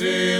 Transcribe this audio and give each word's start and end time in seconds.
music. 0.00 0.31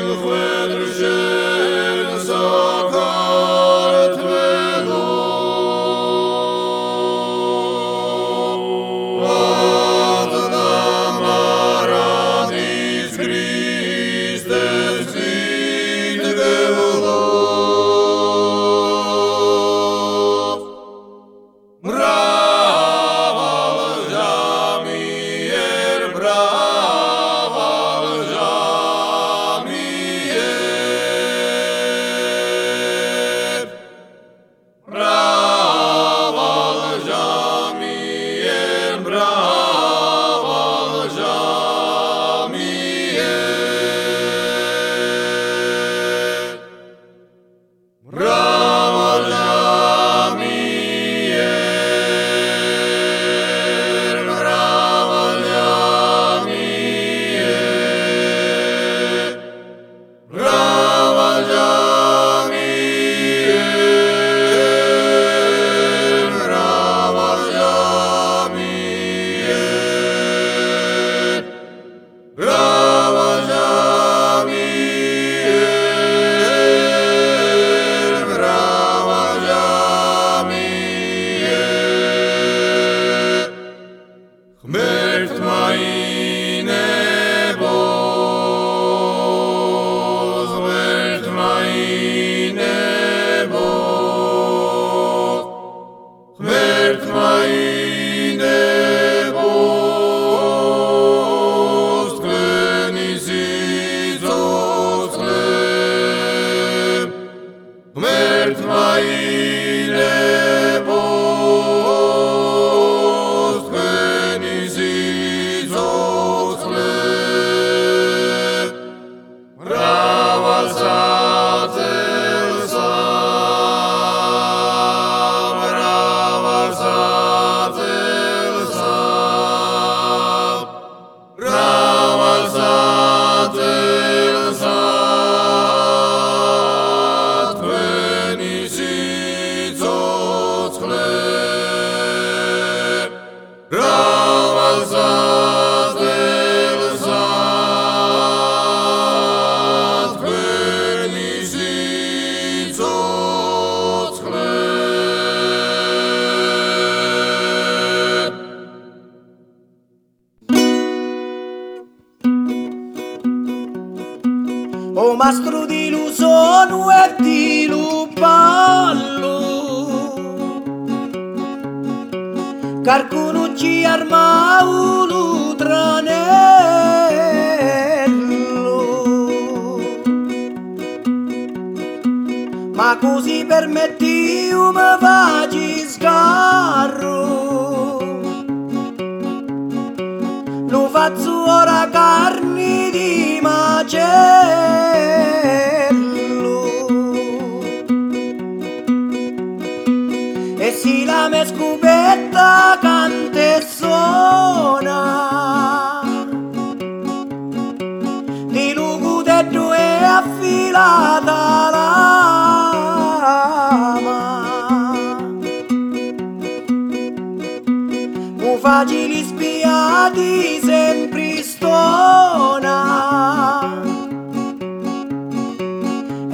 da 220.03 220.11
ti 220.11 220.43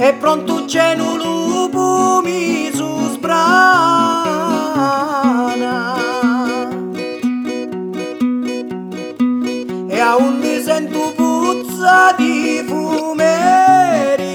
e 0.01 0.13
pronto 0.13 0.63
c'è 0.65 0.95
un 0.97 1.17
lupo 1.17 2.21
mi 2.23 2.71
su 2.73 3.09
sbrana 3.11 3.47
e 9.87 9.99
a 9.99 10.15
un 10.15 10.39
mi 10.39 10.61
sento 10.63 11.11
puzza 11.15 12.15
di 12.17 12.63
fumeri. 12.65 14.27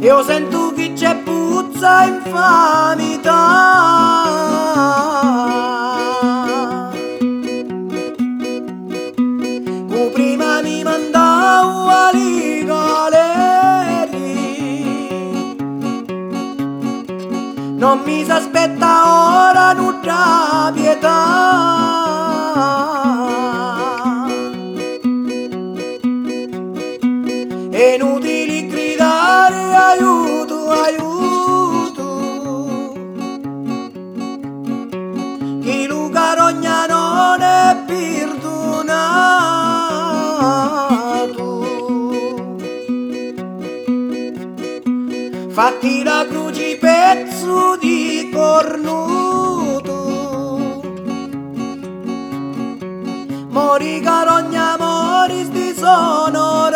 Io 0.00 0.22
sento 0.24 0.72
che 0.74 0.94
c'è 0.94 1.14
puzza 1.16 2.06
infamità. 2.06 4.05
nostra 20.06 20.70
pietà. 20.72 21.14
È 27.70 27.94
inutile 27.94 28.66
gridare 28.66 29.74
aiuto, 29.74 30.70
aiuto. 30.70 32.04
Chi 35.60 35.86
Luca 35.86 36.34
Rogna 36.34 36.86
non 36.86 37.40
è 37.42 37.76
perdonato. 37.86 38.84
Fatti 45.50 46.02
la 46.04 46.24
Mori 53.76 54.00
carogna 54.00 54.74
moris 54.78 55.48
disonorato 55.48 56.66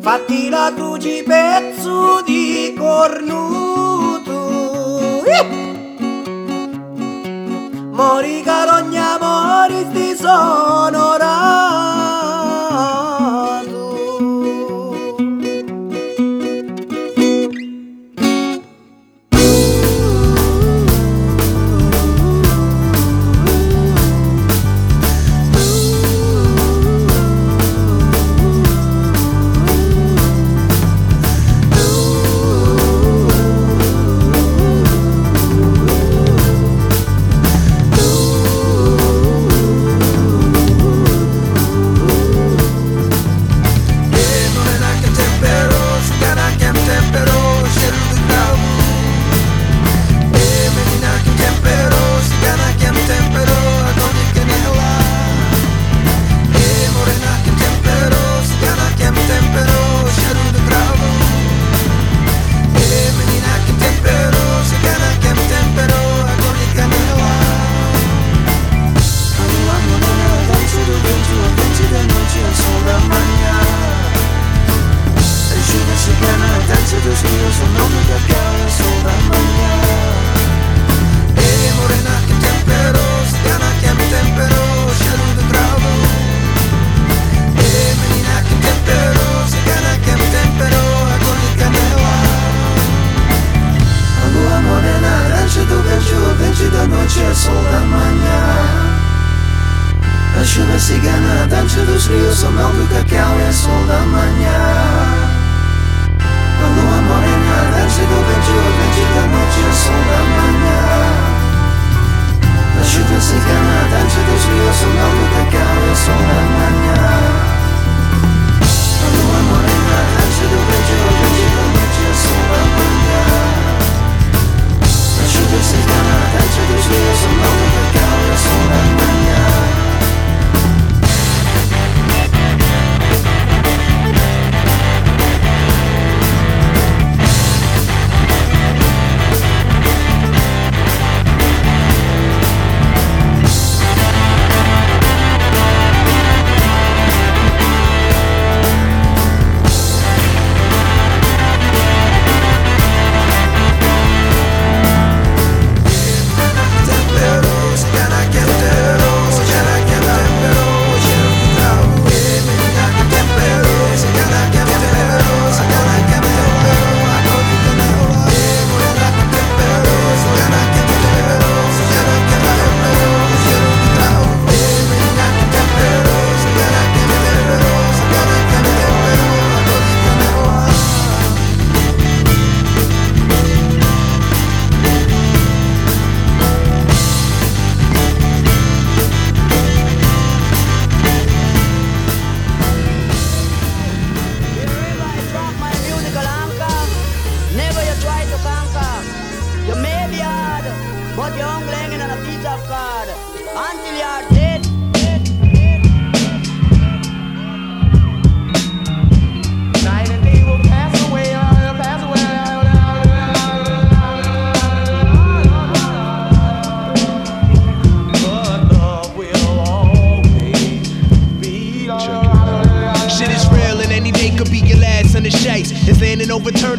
Fatti 0.00 0.48
la 0.48 0.72
cruci 0.74 1.22
pezzo 1.26 2.22
di 2.24 2.74
cornuto. 2.74 4.38
Eh! 5.26 5.44
Mori 7.90 8.40
carogna 8.40 9.18
moris 9.20 9.88
disonorato 9.88 11.79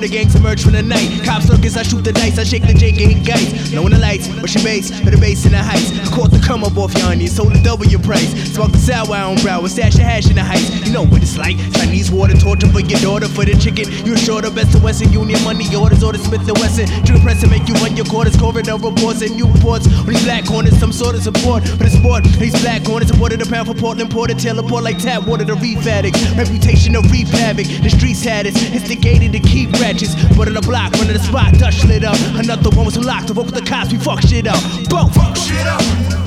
the 0.01 0.09
gangs 0.09 0.35
emerge 0.35 0.63
from 0.63 0.73
the 0.73 0.81
night. 0.81 1.21
Cops 1.23 1.47
look 1.47 1.63
as 1.63 1.77
I 1.77 1.83
shoot 1.83 2.03
the 2.03 2.11
dice, 2.11 2.39
I 2.39 2.43
shake 2.43 2.65
the 2.65 2.73
Jake 2.73 2.99
and 2.99 3.13
hit 3.13 3.25
guys. 3.25 3.71
Knowing 3.71 3.93
the 3.93 3.99
lights, 3.99 4.27
where 4.41 4.47
she 4.47 4.61
base, 4.63 4.89
for 4.89 5.11
the 5.11 5.17
base 5.17 5.45
in 5.45 5.51
the 5.51 5.61
heights. 5.61 5.93
I 5.93 6.09
caught 6.09 6.31
the 6.31 6.39
come 6.39 6.63
up 6.63 6.75
off 6.77 6.93
your 6.97 7.05
onions, 7.05 7.35
sold 7.35 7.53
the 7.53 7.61
double 7.61 7.85
your 7.85 8.01
price. 8.01 8.33
Smoke 8.51 8.71
the 8.71 8.81
sour 8.81 9.15
on 9.15 9.37
brow, 9.45 9.65
stash 9.67 9.95
the 9.95 10.03
hash 10.03 10.27
in 10.27 10.35
the 10.35 10.43
heights. 10.43 10.69
You 10.85 10.91
know 10.91 11.05
what 11.05 11.21
it's 11.21 11.37
like. 11.37 11.57
Chinese 11.77 12.09
water 12.09 12.33
torture 12.33 12.67
for 12.67 12.81
your 12.81 12.99
daughter 12.99 13.29
for 13.29 13.45
the 13.45 13.53
chicken. 13.53 13.85
You 14.05 14.17
sure 14.17 14.41
the 14.41 14.49
best 14.49 14.73
of 14.73 14.83
Western 14.83 15.13
Union 15.13 15.37
money 15.43 15.69
orders 15.75 16.03
or 16.03 16.11
the 16.11 16.19
Smith 16.19 16.49
and 16.49 16.57
Wesson. 16.57 16.89
Drew 17.05 17.19
press 17.21 17.39
to 17.41 17.47
make 17.47 17.69
you 17.69 17.75
run 17.75 17.95
your 17.95 18.05
quarters, 18.05 18.35
corridor 18.35 18.81
reports 18.81 19.21
and 19.21 19.37
Newports. 19.37 19.85
On 20.01 20.09
these 20.09 20.23
black 20.25 20.45
corners, 20.45 20.77
some 20.79 20.91
sort 20.91 21.13
of 21.15 21.21
support 21.21 21.61
for 21.63 21.85
the 21.85 21.93
sport. 21.93 22.23
These 22.41 22.59
black 22.61 22.83
corners 22.83 23.09
supported 23.13 23.41
a 23.41 23.45
pound 23.45 23.69
for 23.69 23.75
Portland, 23.77 24.09
Porter, 24.09 24.33
teleport 24.33 24.83
like 24.83 24.97
tap 24.97 25.27
water 25.27 25.45
to 25.45 25.55
reef 25.55 25.85
addicts. 25.85 26.25
Reputation 26.33 26.95
of 26.95 27.05
reef 27.11 27.29
havoc. 27.29 27.67
The 27.67 27.89
streets 27.89 28.23
had 28.23 28.47
it, 28.47 28.57
instigated 28.73 29.31
to 29.33 29.39
keep 29.39 29.69
ratchets. 29.91 30.15
But 30.35 30.47
on 30.47 30.53
the 30.53 30.61
block, 30.61 30.93
run 30.93 31.07
to 31.07 31.13
the 31.13 31.19
spot, 31.19 31.53
dust 31.53 31.85
lit 31.85 32.03
up. 32.03 32.17
Another 32.35 32.69
one 32.75 32.85
was 32.85 32.97
locked, 32.97 33.27
to 33.27 33.33
with 33.33 33.53
the 33.53 33.61
cops, 33.61 33.91
we 33.91 33.99
fuck 33.99 34.21
shit 34.21 34.47
up. 34.47 34.61
Both 34.89 35.13
fuck 35.15 35.35
shit 35.35 35.67
up, 35.67 35.81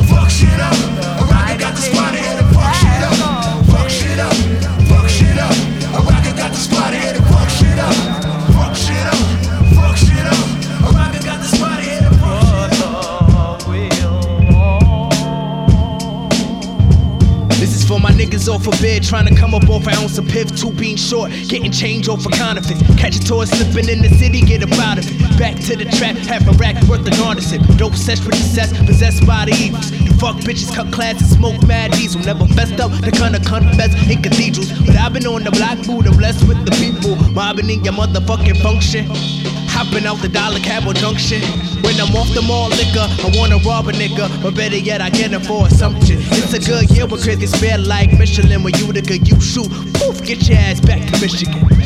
fuck 0.09 0.31
shit 0.31 0.61
up. 0.61 1.34
Of 18.55 18.81
bed 18.81 19.03
trying 19.03 19.27
to 19.27 19.35
come 19.35 19.55
up 19.55 19.69
off 19.69 19.87
an 19.87 19.95
ounce 19.95 20.17
of 20.19 20.27
piff. 20.29 20.55
Two 20.55 20.73
being 20.73 20.97
short, 20.97 21.31
getting 21.49 21.71
change 21.73 22.09
off 22.09 22.23
for 22.23 22.31
counterfeits. 22.31 22.81
Catch 22.97 23.17
a 23.17 23.21
tour 23.21 23.45
slipping 23.47 23.89
in 23.89 24.01
the 24.01 24.09
city, 24.11 24.41
get 24.41 24.63
up 24.63 24.73
out 24.79 24.99
of 24.99 25.05
it. 25.05 25.39
Back 25.39 25.57
to 25.67 25.77
the 25.77 25.85
trap, 25.85 26.17
half 26.17 26.47
a 26.47 26.53
rack 26.53 26.81
worth 26.89 27.07
of 27.07 27.13
garnishing. 27.19 27.63
Dope 27.77 27.95
sesh 27.95 28.25
with 28.25 28.37
success, 28.37 28.73
possessed 28.87 29.27
by 29.27 29.47
the 29.47 29.53
evils. 29.53 29.91
You 29.91 30.13
fuck 30.15 30.37
bitches, 30.37 30.73
cut 30.75 30.93
class, 30.93 31.21
and 31.21 31.31
smoke 31.31 31.67
mad 31.67 31.93
diesel. 31.93 32.21
Never 32.23 32.47
fessed 32.47 32.81
up, 32.81 32.93
the 33.03 33.11
kind 33.11 33.35
of 33.35 33.45
confess 33.45 33.93
in 34.09 34.23
cathedrals. 34.23 34.71
But 34.87 34.97
I've 34.97 35.13
been 35.13 35.27
on 35.27 35.43
the 35.43 35.51
block, 35.51 35.87
mood, 35.87 36.07
I'm 36.07 36.17
blessed 36.17 36.47
with 36.47 36.65
the 36.65 36.73
people. 36.79 37.17
Mobbing 37.33 37.69
in 37.69 37.85
your 37.85 37.95
motherfucking 37.95 38.63
function. 38.63 39.54
Hopping 39.75 40.07
out 40.07 40.23
the 40.23 40.29
dollar 40.29 40.61
cab 40.61 40.87
or 40.87 40.95
junction. 40.95 41.43
When 41.83 42.01
I'm 42.01 42.15
off 42.15 42.33
the 42.33 42.43
mall 42.43 42.69
liquor, 42.71 43.07
I 43.27 43.31
wanna 43.37 43.59
rob 43.67 43.89
a 43.89 43.93
nigga. 43.93 44.31
But 44.43 44.55
better 44.55 44.79
yet, 44.79 45.01
I 45.01 45.11
get 45.11 45.33
it 45.33 45.45
for 45.45 45.67
assumption. 45.67 46.19
It's 46.31 46.55
a 46.55 46.61
good 46.61 46.91
year 46.91 47.07
with 47.07 47.23
crickets 47.23 47.55
fair 47.59 47.79
like 47.79 48.13
Michelin. 48.17 48.63
When 48.63 48.73
good, 48.73 49.29
you 49.29 49.41
shoot. 49.41 49.69
Poof, 49.95 50.25
get 50.25 50.49
your 50.49 50.59
ass 50.59 50.81
back 50.81 51.03
to 51.11 51.21
Michigan. 51.21 51.84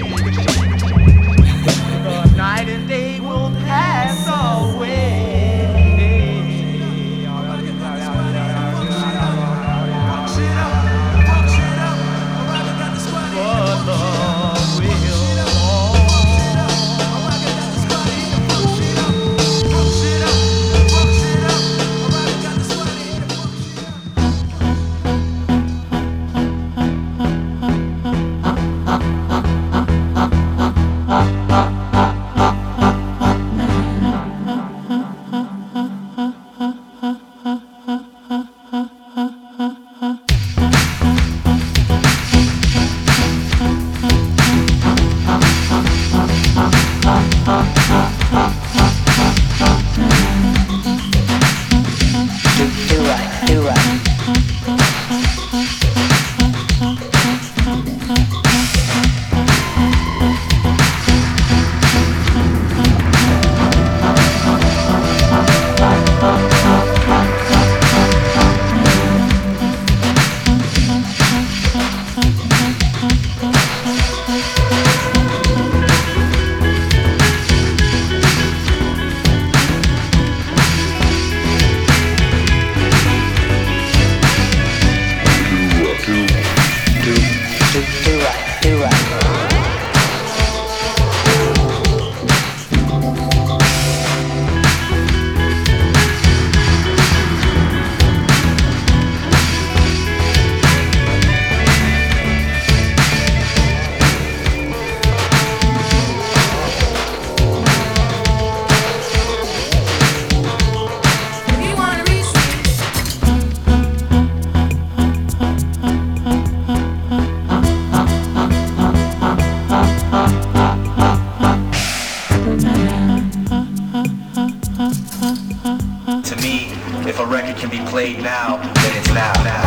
If 127.07 127.19
a 127.21 127.27
record 127.27 127.57
can 127.57 127.71
be 127.71 127.79
played 127.91 128.23
now, 128.23 128.57
then 128.57 128.97
it's 128.97 129.09
now. 129.13 129.33
now. 129.45 129.63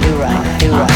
Do 0.00 0.16
right, 0.16 0.58
do 0.60 0.70
right. 0.72 0.88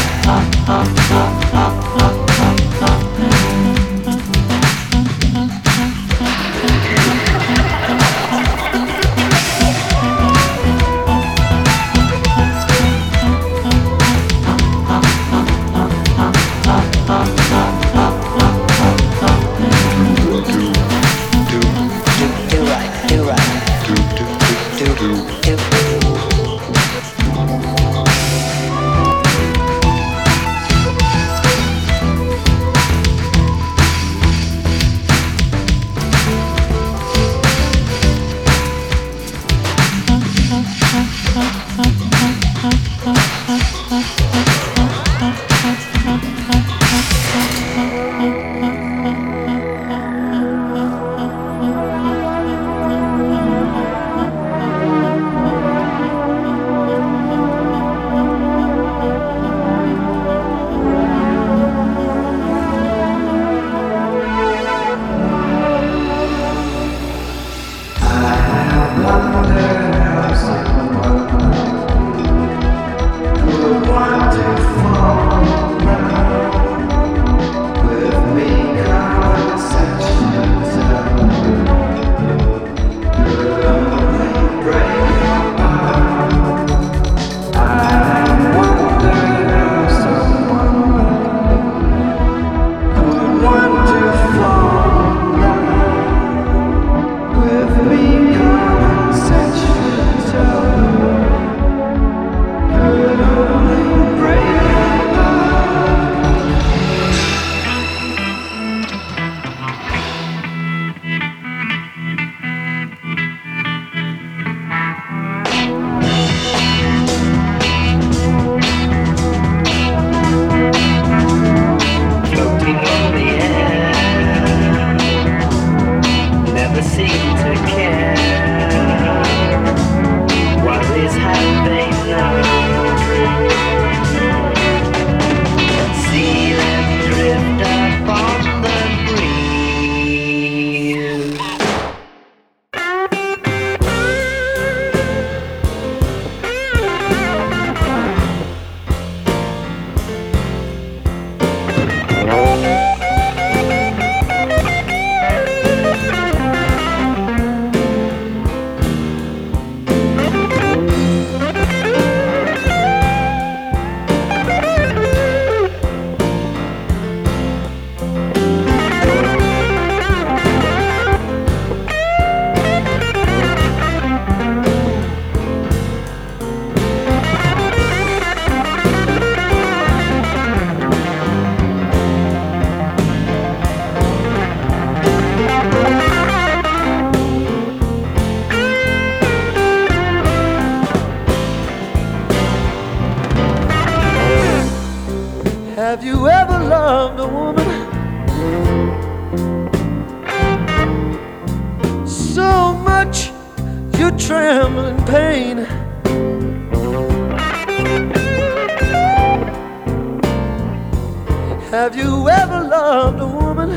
Have 211.83 211.97
you 211.97 212.29
ever 212.29 212.63
loved 212.63 213.19
a 213.19 213.27
woman 213.27 213.71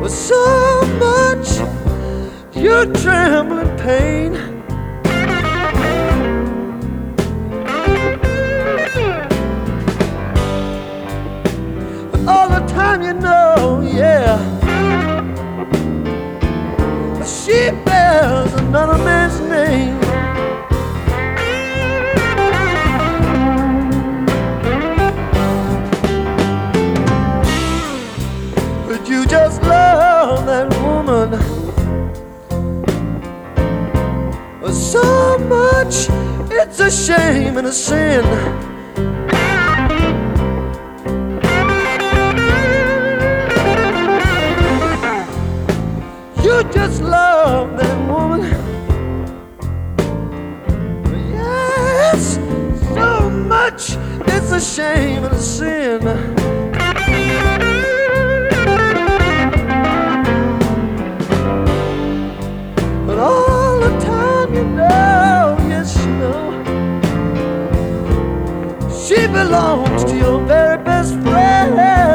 with 0.00 0.12
so 0.12 0.86
much 1.00 1.48
you 2.54 2.86
tremble 2.92 3.58
in 3.58 3.76
pain? 3.76 4.47
A 36.88 36.90
shame 36.90 37.58
and 37.58 37.66
a 37.66 37.72
sin. 37.72 38.24
You 46.42 46.64
just 46.72 47.02
love 47.02 47.76
that 47.76 47.98
woman. 48.08 48.40
Yes, 51.30 52.36
so 52.94 53.28
much. 53.28 53.98
It's 54.32 54.50
a 54.52 54.60
shame 54.60 55.24
and 55.24 55.34
a 55.34 55.38
sin. 55.38 56.57
She 69.08 69.26
belongs 69.26 70.04
to 70.04 70.14
your 70.14 70.38
very 70.40 70.76
best 70.84 71.14
friend. 71.22 72.07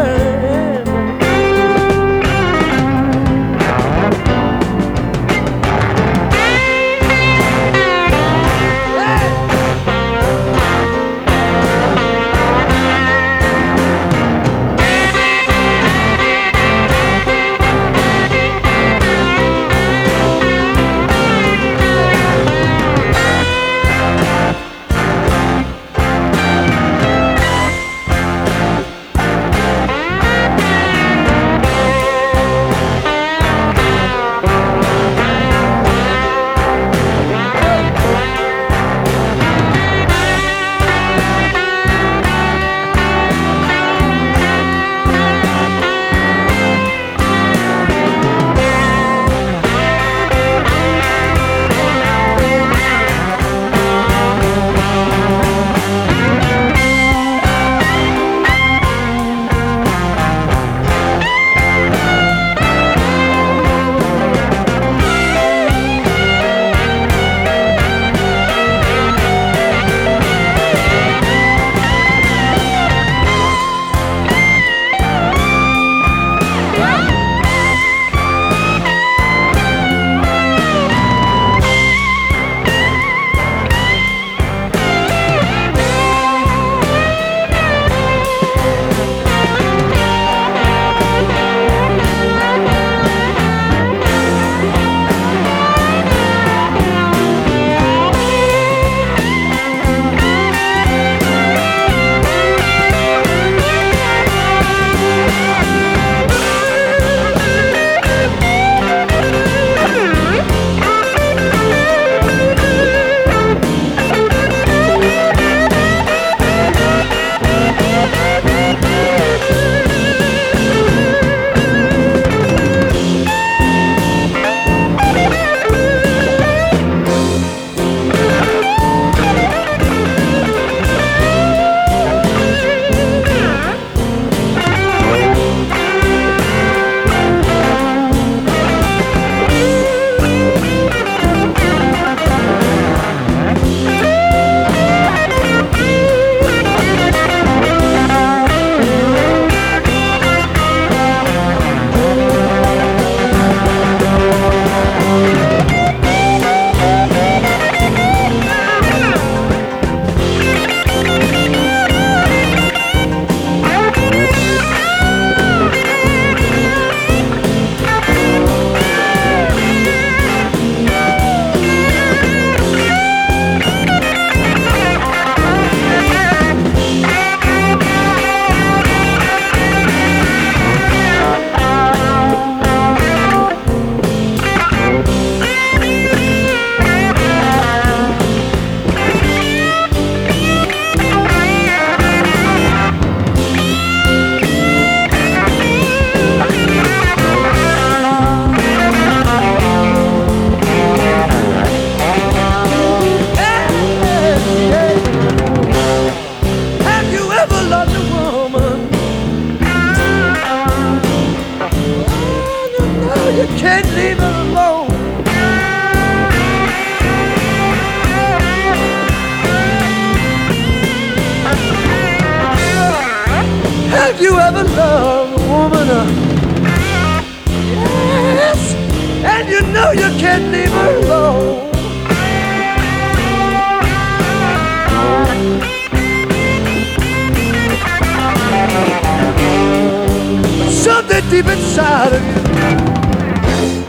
Deep 241.44 241.58
inside 241.58 242.14
of 242.14 242.24
you. 242.24 242.34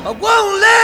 I 0.07 0.11
won't 0.11 0.61
let 0.61 0.84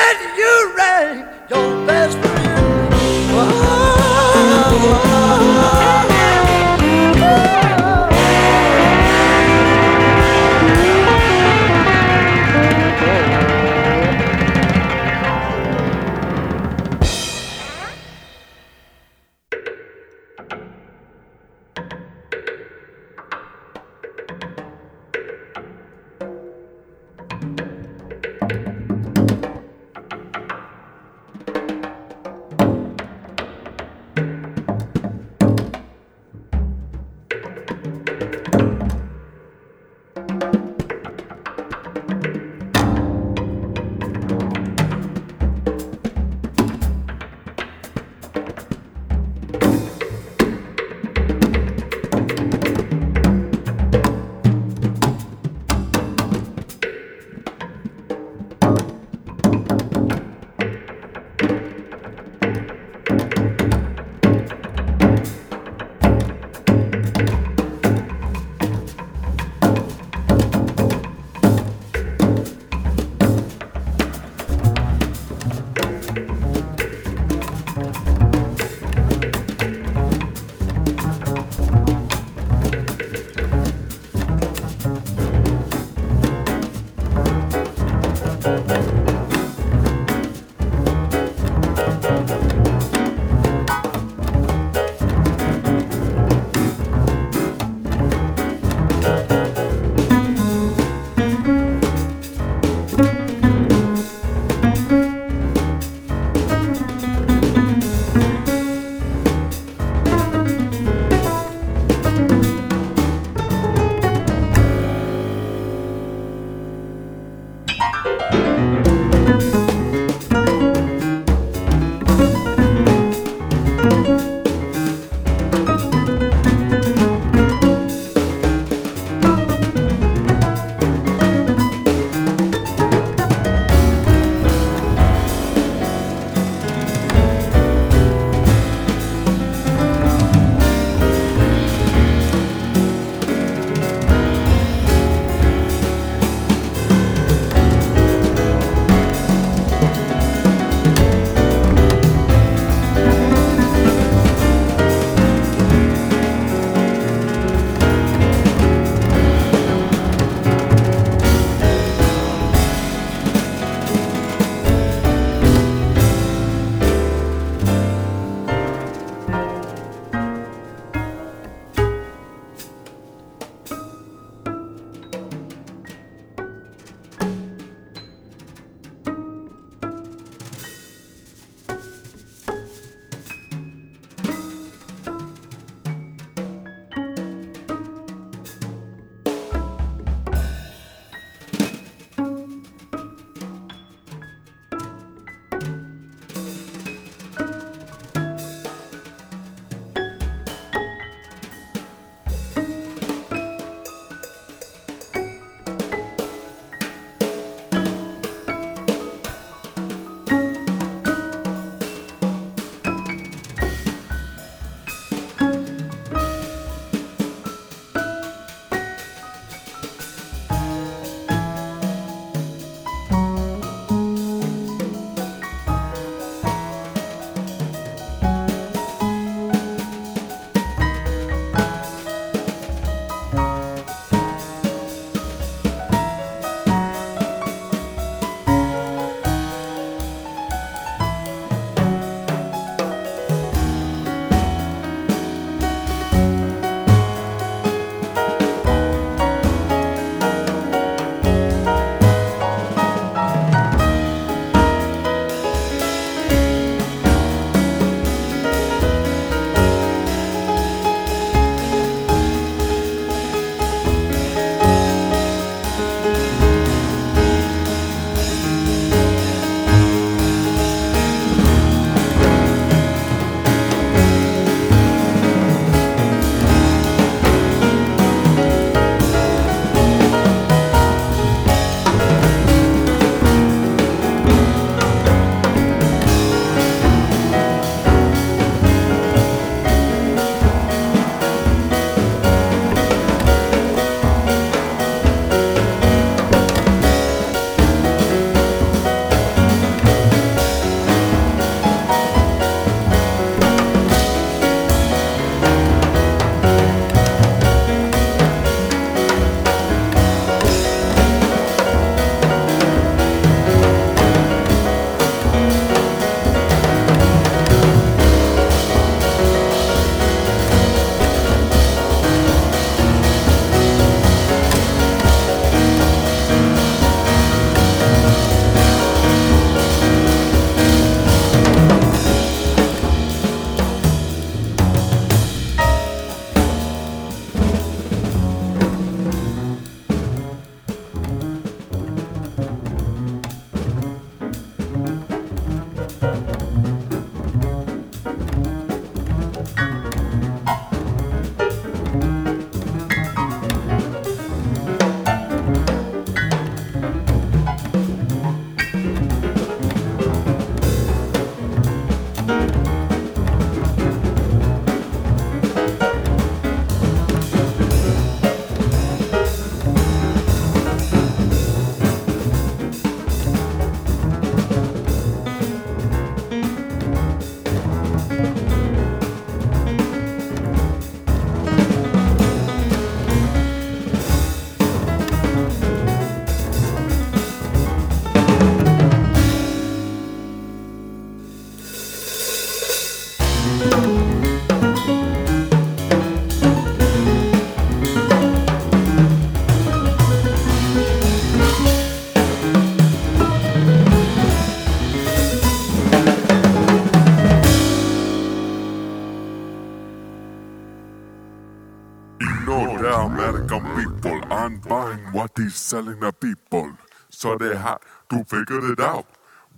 buying 414.71 415.01
what 415.11 415.33
he's 415.37 415.57
selling 415.57 415.99
the 415.99 416.13
people. 416.13 416.71
So 417.11 417.37
they 417.37 417.57
had 417.57 417.79
to 418.11 418.23
figure 418.25 418.73
it 418.73 418.79
out. 418.79 419.07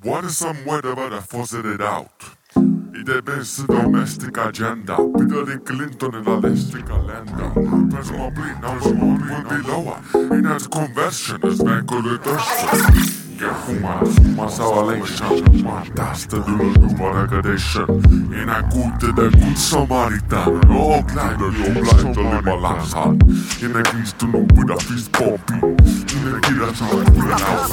What 0.02 0.24
is 0.24 0.38
some 0.38 0.64
way 0.64 0.80
to 0.80 0.96
better 0.96 1.20
force 1.20 1.52
it 1.52 1.80
out? 1.82 2.36
I 2.56 3.04
det 3.04 3.22
bästa 3.22 3.66
domestic 3.66 4.38
agenda 4.38 4.96
Hillary 4.96 5.58
Clinton 5.66 6.14
in 6.14 6.26
elastica 6.26 6.96
länder 7.08 7.50
Presumably 7.90 8.52
number 8.60 8.90
one 9.06 9.20
will 9.28 9.44
be 9.48 9.68
lower 9.68 9.98
In 10.38 10.46
as 10.46 10.66
conversion 10.66 11.40
as 11.44 11.62
manipulation 11.62 12.28
Yeah, 12.28 12.82
human, 12.82 13.21
human 13.50 14.48
salvation 14.48 15.62
Fantastic 15.62 16.44
human 16.44 17.00
aggradation 17.00 17.88
In 18.32 18.48
a 18.48 18.62
good 18.70 19.00
to 19.00 19.12
the 19.12 19.30
good 19.30 19.58
Samaritan 19.58 20.60
Oh, 20.70 21.02
kleiner, 21.08 21.50
yo, 21.50 21.72
blind 21.82 22.14
to 22.14 22.22
live 22.22 22.46
a 22.46 22.54
last 22.56 22.94
hand 22.94 23.22
In 23.62 23.76
a 23.76 23.84
feast 23.84 24.18
to 24.20 24.26
know 24.26 24.46
with 24.54 24.70
a 24.70 24.76
feast 24.80 25.12
pumping 25.12 25.62
In 25.62 26.34
a 26.34 26.40
kid 26.40 26.58
that's 26.60 26.80
not 26.80 26.94
with 26.94 27.08
an 27.08 27.14
house 27.30 27.70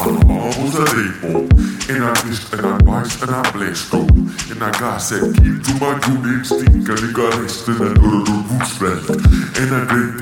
Oh, 0.00 0.52
was 0.62 0.74
a 0.78 0.84
depot 0.94 1.48
In 1.92 2.02
a 2.02 2.12
list, 2.24 2.52
and 2.52 2.66
a 2.66 2.78
vice, 2.84 3.22
and 3.22 3.30
a 3.30 3.52
blaze 3.52 3.90
though 3.90 4.06
In 4.52 4.62
a 4.62 4.70
gas, 4.72 5.12
and 5.12 5.34
keep 5.36 5.62
to 5.64 5.72
my 5.80 5.98
unique 6.06 6.44
stink 6.44 6.88
And 6.88 6.98
a 6.98 7.12
great 7.12 7.34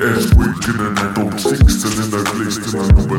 ass 0.06 0.34
wig, 0.34 0.54
and 0.68 0.98
a 0.98 1.14
dog 1.14 1.38
six 1.38 1.84
And 1.84 1.98
in 2.00 2.18
a 2.18 2.24
glazed, 2.24 2.74
and 2.74 2.82
a 2.82 2.92
number 2.92 3.18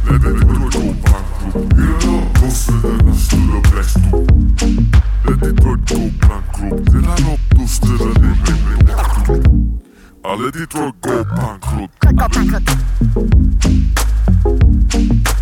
Go, 0.11 0.17
to 10.35 10.51
the 10.51 10.67
truck 10.67 10.99
go 11.01 11.23
bankrupt. 11.23 12.01
Here 12.03 12.19
up 15.33 15.40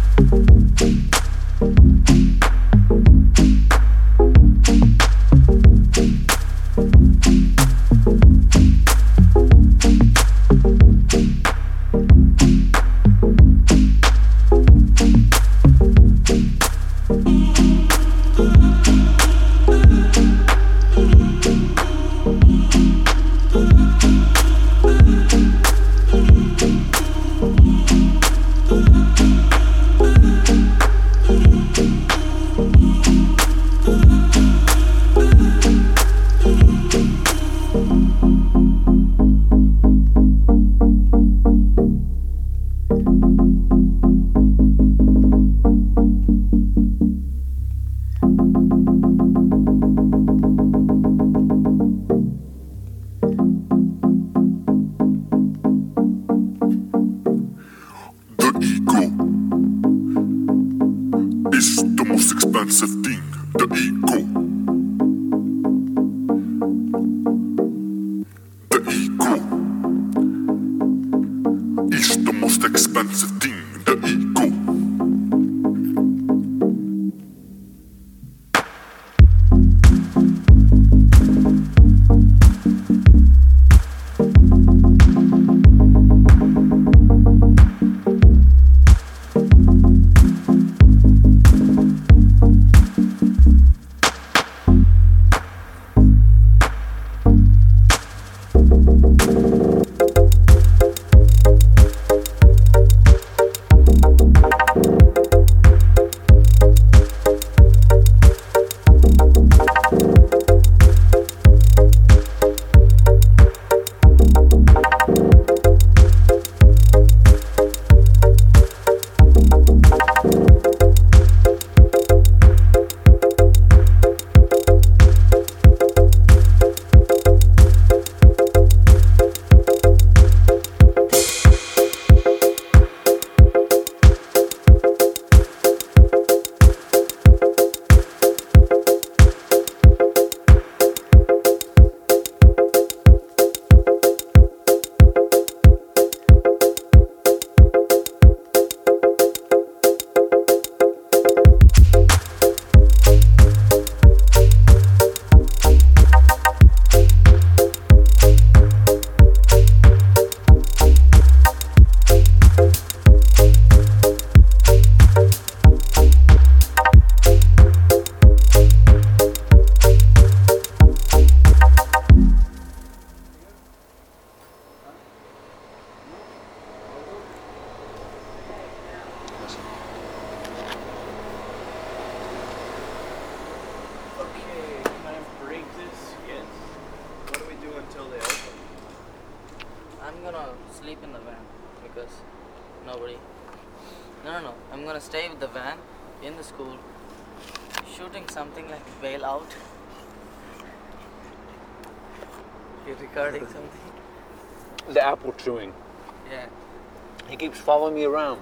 me 207.99 208.05
around. 208.05 208.41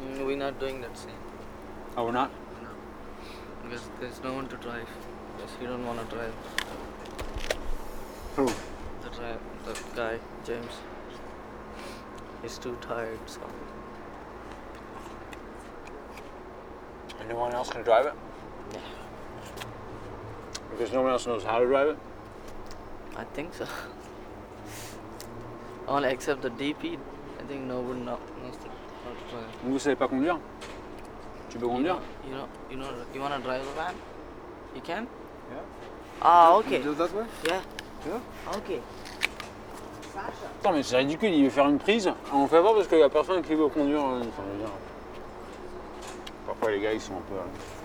Mm, 0.00 0.26
we're 0.26 0.36
not 0.36 0.60
doing 0.60 0.82
that 0.82 0.96
same. 0.96 1.22
Oh, 1.96 2.04
we're 2.04 2.12
not? 2.12 2.30
No. 2.62 2.68
Because 3.62 3.88
there's 3.98 4.22
no 4.22 4.34
one 4.34 4.46
to 4.48 4.56
drive. 4.56 4.88
Because 5.36 5.52
he 5.58 5.66
don't 5.66 5.86
want 5.86 5.98
to 6.00 6.14
drive. 6.14 6.34
Who? 8.36 8.46
The, 9.02 9.10
the 9.64 9.80
guy, 9.96 10.18
James. 10.44 10.72
He's 12.42 12.58
too 12.58 12.76
tired, 12.82 13.18
so. 13.24 13.40
Anyone 17.24 17.52
else 17.52 17.70
can 17.70 17.82
drive 17.82 18.06
it? 18.06 18.14
Yeah. 18.72 18.80
Because 20.70 20.92
no 20.92 21.02
one 21.02 21.12
else 21.12 21.26
knows 21.26 21.44
how 21.44 21.58
to 21.58 21.66
drive 21.66 21.88
it? 21.88 21.98
I 23.16 23.24
think 23.24 23.54
so. 23.54 23.66
All 25.90 26.04
except 26.04 26.42
the 26.42 26.50
DP. 26.50 26.96
I 27.40 27.42
think 27.48 27.66
no 27.66 27.80
one 27.80 28.04
knows 28.04 28.18
Vous 29.64 29.78
savez 29.80 29.96
pas 29.96 30.06
conduire? 30.06 30.38
Tu 31.48 31.58
peux 31.58 31.66
conduire? 31.66 31.98
You 32.28 32.36
know, 32.36 32.46
you 32.70 32.76
know, 32.76 32.86
you 33.12 33.20
wanna 33.20 33.40
drive 33.40 33.64
the 33.64 33.72
van? 33.74 33.94
You 34.74 34.80
can? 34.82 35.06
Yeah. 35.50 35.62
Ah, 36.22 36.56
ok. 36.56 36.82
Do 36.84 36.94
that 36.94 37.12
way? 37.12 37.24
Yeah. 37.44 37.60
Yeah. 38.06 38.20
Ok. 38.56 38.80
Putain, 40.58 40.72
mais 40.72 40.82
c'est 40.84 40.96
ridicule, 40.98 41.32
il 41.34 41.44
veut 41.44 41.50
faire 41.50 41.68
une 41.68 41.78
prise. 41.78 42.08
On 42.32 42.46
fait 42.46 42.62
pas 42.62 42.72
parce 42.72 42.86
qu'il 42.86 42.98
y 42.98 43.02
a 43.02 43.08
personne 43.08 43.42
qui 43.42 43.54
veut 43.54 43.66
conduire. 43.68 44.04
Enfin, 44.04 44.42
je 44.46 44.52
veux 44.52 44.58
dire. 44.58 44.72
Parfois, 46.46 46.70
les 46.70 46.80
gars, 46.80 46.92
ils 46.92 47.00
sont 47.00 47.14
un 47.14 47.22
peu. 47.28 47.34
hein. 47.34 47.79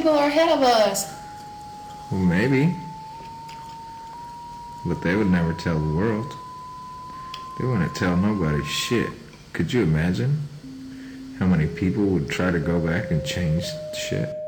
people 0.00 0.16
are 0.16 0.28
ahead 0.28 0.48
of 0.48 0.62
us. 0.62 1.14
Well, 2.10 2.22
maybe. 2.22 2.74
But 4.86 5.02
they 5.02 5.14
would 5.14 5.30
never 5.30 5.52
tell 5.52 5.78
the 5.78 5.94
world. 5.94 6.32
They 7.58 7.66
wouldn't 7.66 7.94
tell 7.94 8.16
nobody 8.16 8.64
shit. 8.64 9.10
Could 9.52 9.70
you 9.70 9.82
imagine 9.82 10.48
how 11.38 11.44
many 11.44 11.66
people 11.66 12.04
would 12.04 12.30
try 12.30 12.50
to 12.50 12.58
go 12.58 12.80
back 12.80 13.10
and 13.10 13.22
change 13.26 13.66
shit? 13.94 14.39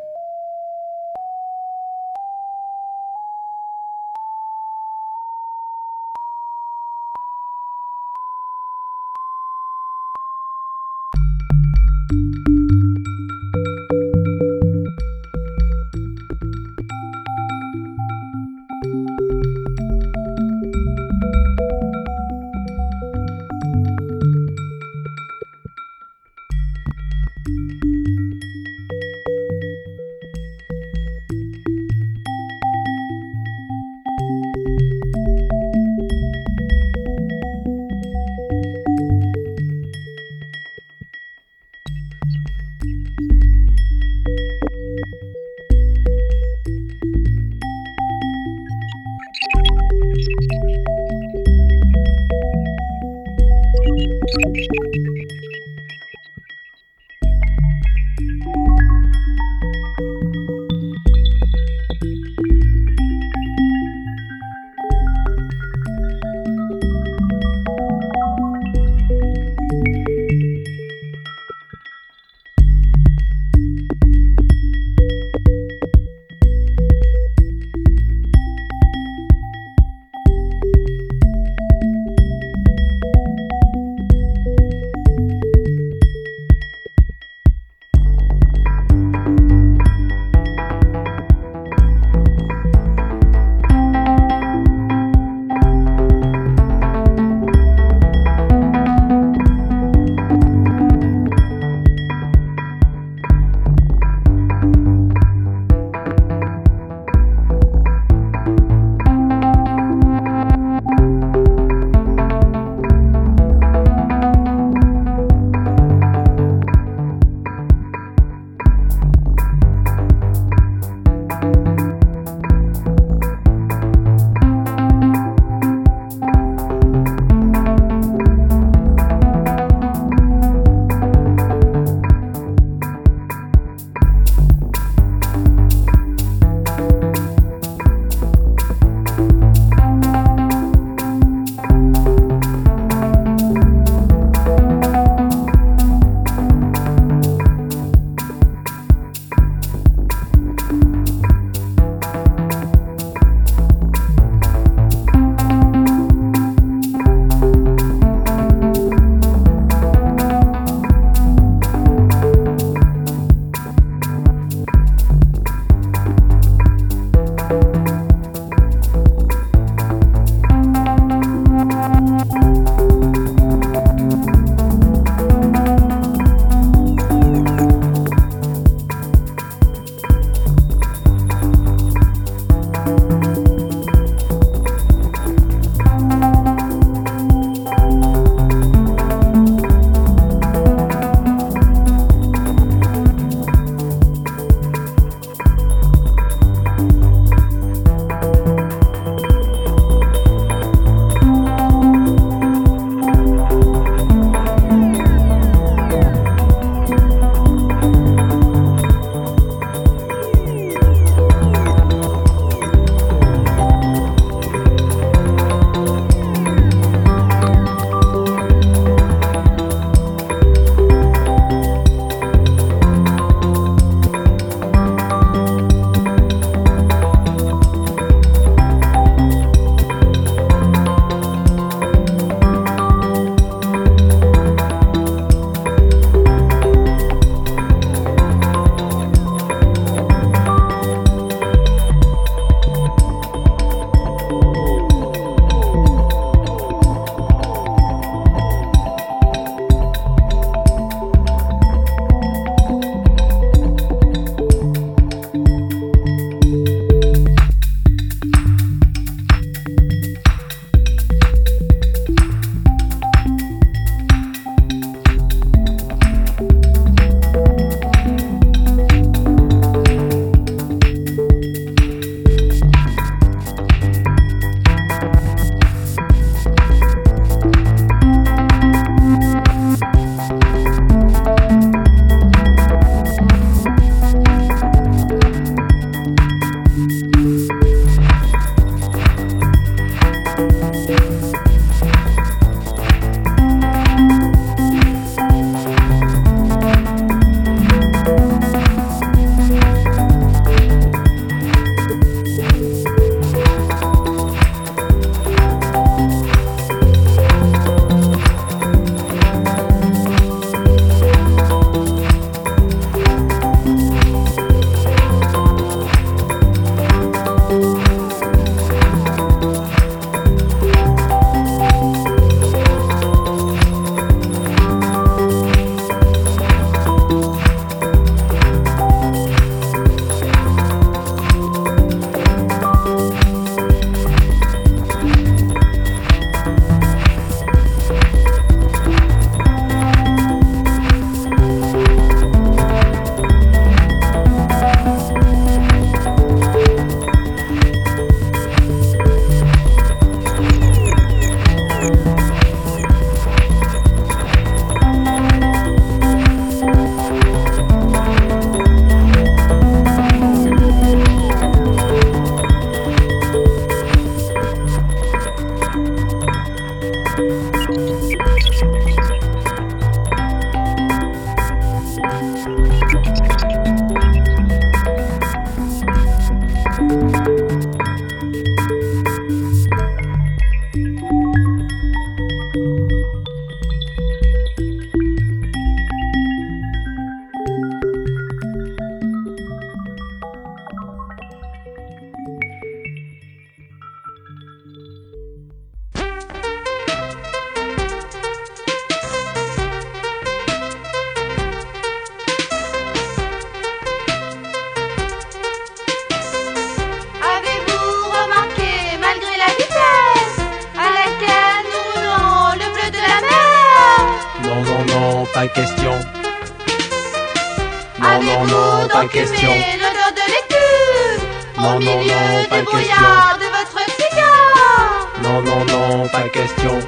Question. 419.12 419.50
l'odeur 419.50 420.12
de 420.16 420.24
l'écume 420.32 421.26
Non, 421.58 421.78
milieu 421.78 421.92
non, 421.94 422.44
pas 422.48 422.62
question. 422.70 423.12
de 423.40 423.46
votre 423.56 423.78
cigare 423.96 425.08
Non, 425.22 425.42
non, 425.42 425.64
non, 425.66 426.08
pas 426.08 426.28
question. 426.28 426.78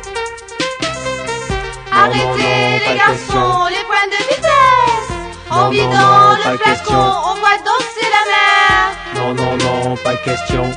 Arrêtez 1.93 2.89
les 2.89 2.97
garçons, 2.97 3.66
les 3.70 3.85
points 3.89 4.11
de 4.11 4.20
vitesse 4.29 5.11
En 5.51 5.68
vidant 5.70 6.37
le 6.37 6.59
flacon, 6.59 7.12
on 7.31 7.35
voit 7.41 7.59
danser 7.64 8.09
la 8.16 8.22
mer 8.33 8.97
Non, 9.16 9.35
non, 9.35 9.57
non, 9.57 9.97
pas 9.97 10.16
question. 10.16 10.70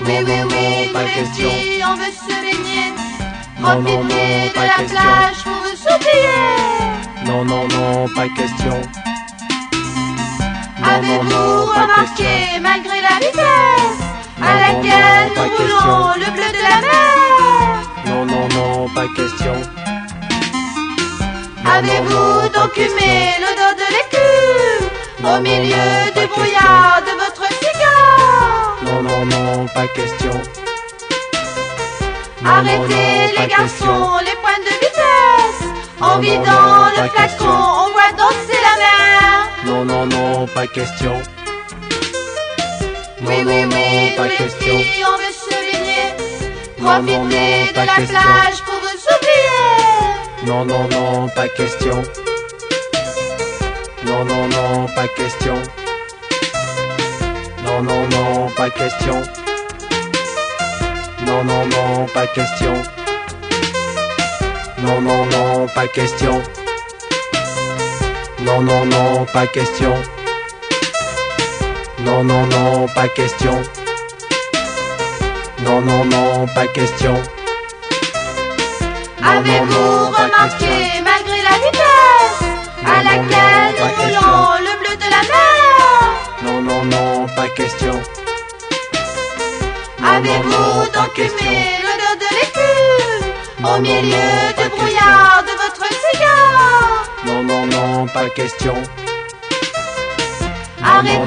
Oui, 0.00 0.12
Non, 0.12 0.24
oui, 0.24 0.36
non, 0.36 0.46
oui, 0.48 0.86
non, 0.86 0.92
pas 0.92 1.04
question. 1.04 1.48
on 1.88 1.94
veut 1.96 2.12
se 2.12 2.34
baigner 2.42 2.92
non, 3.60 3.80
de 3.80 4.56
la 4.56 4.84
plage 4.86 5.42
pour 5.42 5.52
vous 5.52 5.76
s'oublier 5.76 7.24
Non, 7.24 7.44
non, 7.46 7.66
non, 7.68 8.06
pas 8.14 8.28
question. 8.28 8.82
Avez-vous 10.94 11.64
remarqué, 11.64 12.60
malgré 12.60 13.00
la 13.00 13.16
vitesse 13.18 14.00
à 14.40 14.54
laquelle 14.62 15.32
nous 15.34 15.42
roulons 15.56 16.12
le 16.16 16.30
bleu 16.30 16.48
de 16.56 16.62
la 16.62 16.78
mer? 16.86 17.82
Non, 18.06 18.24
non, 18.24 18.48
non, 18.54 18.88
pas 18.94 19.08
question. 19.16 19.54
Avez-vous 21.66 22.48
donc 22.50 22.76
humé 22.76 23.34
l'odeur 23.40 23.74
de 23.82 23.86
l'écume 23.94 24.86
au 25.24 25.40
milieu 25.40 26.12
du 26.14 26.26
brouillard 26.28 27.02
de 27.08 27.12
votre 27.22 27.46
cigare? 27.58 28.76
Non, 28.84 29.02
non, 29.02 29.26
non, 29.26 29.66
pas 29.74 29.88
question. 29.88 30.40
Arrêtez 32.46 33.34
les 33.36 33.46
garçons, 33.48 34.18
les 34.20 34.36
pointes 34.42 34.64
de 34.70 34.74
vitesse, 34.84 35.62
en 36.00 36.18
vidant 36.20 36.86
le 36.96 37.08
flacon, 37.08 37.46
on 37.48 37.90
voit 37.90 38.03
non, 39.74 39.84
non, 39.86 40.06
non, 40.06 40.46
pas 40.54 40.68
question. 40.68 41.20
Oui, 43.22 43.26
Non, 43.26 43.34
oui, 43.38 43.44
non, 43.44 43.66
non, 43.66 43.76
oui, 43.76 44.14
pas 44.16 44.28
question. 44.28 44.78
filles, 44.78 45.04
on 45.04 45.18
veut 45.18 45.34
se 45.34 45.50
baigner 45.50 46.14
Non, 46.78 47.02
non, 47.02 47.24
non, 47.24 47.26
de 47.26 47.72
pas 47.74 47.84
la 47.84 47.94
question. 47.96 48.20
plage 48.20 48.62
pour 48.66 48.78
vous 48.84 49.00
oublier 49.16 50.46
Non, 50.46 50.64
non, 50.64 50.88
non, 50.88 51.28
pas 51.30 51.48
question. 51.48 52.02
Non, 54.04 54.24
non, 54.24 54.46
non, 54.46 54.86
pas 54.94 55.08
question. 55.08 55.60
Non, 57.64 57.82
non, 57.82 58.08
non, 58.10 58.48
pas 58.56 58.70
question. 58.70 59.22
Non, 61.26 61.42
non, 61.42 61.66
non, 61.66 62.06
pas 62.14 62.26
question. 62.28 62.74
Non, 64.84 65.00
non, 65.00 65.26
non, 65.26 65.66
pas 65.74 65.88
question. 65.88 66.40
Non, 68.44 68.60
non, 68.62 68.84
non, 68.86 69.24
pas 69.32 69.46
question. 69.46 69.94
Non, 72.00 72.22
non, 72.24 72.46
non, 72.46 72.86
pas 72.94 73.08
question. 73.08 73.62
Non, 75.64 75.80
non, 75.80 76.04
non, 76.04 76.46
pas 76.54 76.66
question. 76.66 77.14
Non, 79.22 79.30
non, 79.32 79.38
Avez-vous 79.38 79.72
non, 79.72 80.10
remarqué, 80.10 80.66
question. 80.66 81.04
malgré 81.04 81.38
la 81.48 81.56
vitesse 81.64 82.40
à 82.84 82.86
Non, 82.86 83.02
non, 83.02 83.04
laquelle 83.04 83.64
non, 83.64 83.72
pas 83.78 83.88
nous 83.88 84.02
question. 84.04 84.20
roulons 84.20 84.58
le 84.60 84.72
bleu 84.80 84.94
de 84.96 85.08
la 85.14 85.22
mer 85.32 85.74
Non, 86.44 86.60
non, 86.62 86.84
non, 86.84 87.26
pas 87.34 87.48
question. 87.48 87.92
Non, 90.00 90.06
non, 90.06 90.16
Avez-vous 90.16 90.50
non, 90.50 90.84
donc 90.94 91.12
question. 91.14 91.46
aimé 91.50 91.78
l'odeur 91.82 92.14
de 92.22 92.28
l'écume 92.36 93.24
Non, 93.60 93.68
au 93.68 93.76
non, 93.76 93.80
milieu 93.80 94.16
non, 94.16 94.62
du 94.62 94.68
brouillard 94.68 94.93
non, 98.04 98.12
pas 98.12 98.28
question. 98.30 98.74
Non, 98.74 98.80
non, 100.80 100.84
Arrêtez 100.84 101.18
non, 101.18 101.26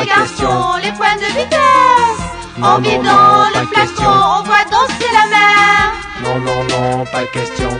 les 0.00 0.06
garçons, 0.06 0.22
question. 0.22 0.76
les 0.82 0.92
points 0.92 1.16
de 1.16 1.26
vitesse 1.34 2.22
Non, 2.58 2.66
En 2.68 2.78
vidant 2.78 3.48
le 3.54 3.66
flacon, 3.66 3.74
question. 3.74 4.10
on 4.10 4.42
voit 4.44 4.64
danser 4.70 5.10
la 5.12 5.26
mer 5.34 5.92
Non, 6.22 6.38
non, 6.40 6.64
non, 6.64 7.04
pas 7.06 7.24
question. 7.26 7.70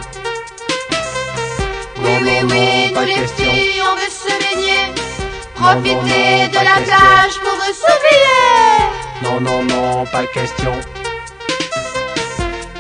Oui, 2.03 2.11
oui, 2.23 2.39
oui, 2.51 2.93
nous 2.95 3.01
les 3.07 3.15
question. 3.15 3.51
filles, 3.53 3.83
on 3.83 3.95
veut 3.95 4.11
se 4.11 4.33
baigner 4.43 4.93
Profiter 5.55 5.95
non, 5.95 6.49
de 6.49 6.55
la 6.65 6.75
question. 6.75 6.97
plage 6.97 7.39
pour 7.43 7.55
vous 7.61 7.75
s'oublier 7.83 8.43
Non, 9.23 9.41
non, 9.41 9.63
non, 9.65 10.05
pas 10.07 10.27
question. 10.27 10.73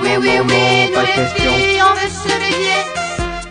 Oui, 0.00 0.16
oui, 0.18 0.40
oui, 0.40 0.90
nous 0.92 1.00
les 1.00 1.26
filles, 1.36 1.82
on 1.88 1.94
veut 1.94 2.10
se 2.10 2.28
baigner 2.28 2.82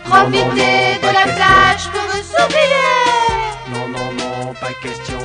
Profiter 0.04 0.44
non, 0.44 1.08
de 1.08 1.14
la 1.14 1.32
plage 1.32 1.88
pour 1.90 2.01
non, 2.42 3.86
non, 3.88 4.12
non, 4.14 4.54
pas 4.54 4.72
question. 4.82 5.18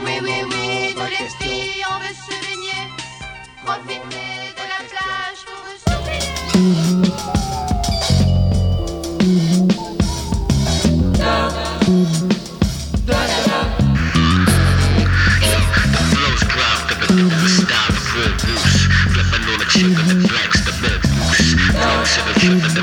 Oui, 0.00 0.18
oui, 0.20 0.42
oui, 0.50 0.94
pas 0.94 1.02
nous 1.02 1.06
question. 1.06 1.38
les 1.40 1.50
filles, 1.50 1.84
on 1.88 1.98
veut 2.00 2.14
se 2.14 2.34
baigner. 2.42 2.82
Profiter 3.64 4.50
de 4.56 4.64
la 4.72 4.80
plage 4.90 5.42
pour 5.46 5.62
Sugar 17.46 17.88
the 17.88 18.10
the 20.82 20.98
no 21.84 22.04
sugar, 22.04 22.40
sugar. 22.40 22.73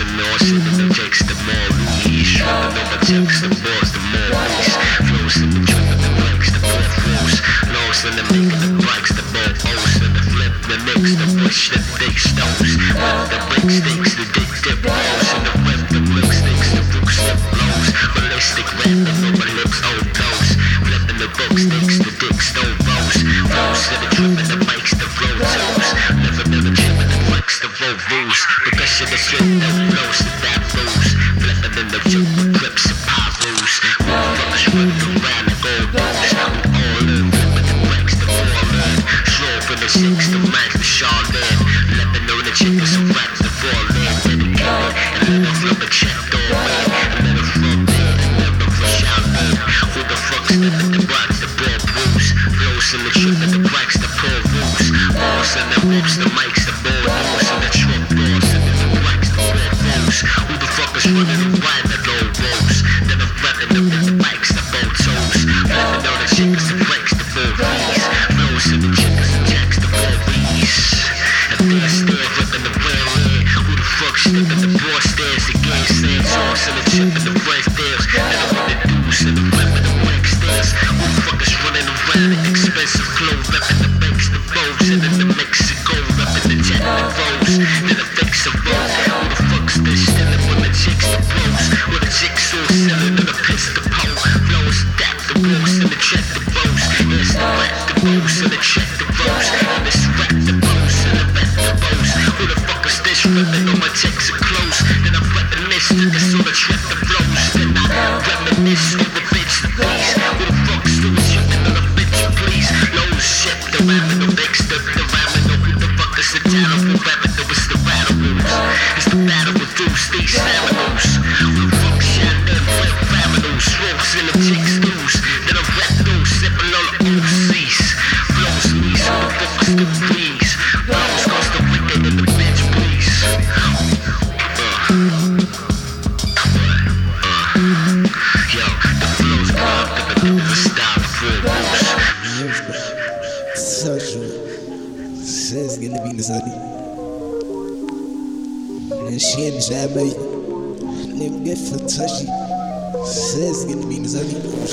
And 0.00 0.40
shit, 0.40 0.64
and 0.64 0.78
the 0.80 0.94
jakes, 0.94 1.20
the 1.28 1.36
more 1.44 1.70
leash. 2.08 2.40
Tripping 2.40 2.72
over 2.72 2.98
checks, 3.04 3.40
the 3.44 3.48
balls, 3.48 3.90
the 3.92 4.00
more 4.12 4.32
leash. 4.48 4.76
Flows 5.04 5.36
in 5.44 5.50
the 5.50 5.60
trip 5.68 5.88
the 6.00 6.10
bikes, 6.20 6.48
the 6.52 6.60
ball 6.64 6.84
flows. 7.00 7.36
Lows 7.68 8.00
in 8.08 8.12
the 8.16 8.24
making 8.32 8.60
the 8.64 8.70
bikes, 8.80 9.12
the 9.12 9.24
ball 9.32 9.50
O's. 9.50 9.94
And 10.00 10.14
the 10.16 10.24
flip, 10.32 10.54
the 10.70 10.76
mix, 10.88 11.04
the 11.20 11.26
push, 11.36 11.62
the 11.74 11.80
big 12.00 12.16
stones. 12.16 12.70
With 12.96 13.28
the 13.28 13.40
big 13.50 13.68
sticks, 13.68 14.12
the 14.16 14.26
dick 14.32 14.50
dip 14.64 14.78
blows. 14.80 15.26
And 15.36 15.44
the 15.44 15.54
whip, 15.68 15.82
the 15.92 16.00
brick 16.00 16.30
sticks, 16.32 16.68
the 16.72 16.82
brook 16.90 17.10
slip 17.10 17.40
blows. 17.52 17.88
Ballistic 18.16 18.68
rapping 18.80 19.24
over 19.26 19.48
lips, 19.58 19.78
old 19.84 20.06
blows. 20.16 20.48
Flipping 20.86 21.18
the 21.20 21.28
book 21.28 21.54
sticks, 21.60 21.96
the 22.00 22.12
dick 22.16 22.38
stone 22.40 22.76
bows. 22.88 23.16
Flows 23.52 23.82
in 23.92 23.98
the 24.00 24.08
trip 24.16 24.32
the 24.48 24.58
bikes, 24.64 24.92
the 24.96 25.08
flow 25.12 25.34
toes. 25.36 25.88
Never, 26.24 26.44
never 26.48 26.72
tripping 26.72 27.10
the 27.10 27.20
flex, 27.28 27.60
the 27.60 27.68
roll 27.68 27.96
rules. 28.10 28.40
Percussion, 28.64 29.06
the 29.10 29.16
shit, 29.16 29.40
the 29.40 29.79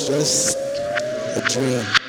Stress. 0.07 0.55
A 1.35 1.41
drill. 1.49 2.06